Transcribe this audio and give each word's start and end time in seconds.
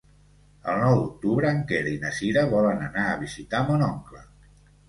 El 0.71 0.79
nou 0.83 0.95
d'octubre 0.99 1.51
en 1.57 1.61
Quer 1.71 1.83
i 1.93 1.95
na 2.05 2.13
Cira 2.21 2.47
volen 2.57 2.81
anar 2.87 3.07
a 3.13 3.21
visitar 3.27 3.61
mon 3.69 3.89
oncle. 3.93 4.27